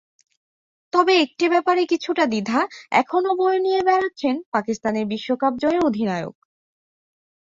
তবে 0.93 1.13
একটি 1.21 1.45
ব্যাপারে 1.49 1.81
কিছুটা 1.85 2.23
দ্বিধা 2.25 2.59
এখনো 2.93 3.29
বয়ে 3.37 3.59
নিয়ে 3.59 3.81
বেড়াচ্ছেন 3.81 4.35
পাকিস্তানের 4.51 5.05
বিশ্বকাপজয়ী 5.05 5.77
অধিনায়ক। 5.79 6.35